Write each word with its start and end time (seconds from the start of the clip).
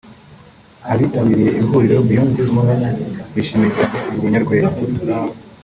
Abitabiriye 0.91 1.51
ihuriro 1.61 1.99
‘Beyond 2.07 2.31
This 2.35 2.49
Moment’ 2.55 2.97
bishimiye 3.33 3.69
cyane 3.77 3.95
uyu 4.09 4.21
munyarwenya 4.23 4.69